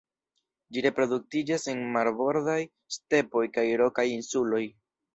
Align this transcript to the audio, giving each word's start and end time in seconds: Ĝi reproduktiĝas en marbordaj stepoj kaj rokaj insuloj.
Ĝi 0.77 0.81
reproduktiĝas 0.85 1.67
en 1.75 1.85
marbordaj 1.97 2.57
stepoj 2.99 3.47
kaj 3.59 3.71
rokaj 3.87 4.11
insuloj. 4.19 4.69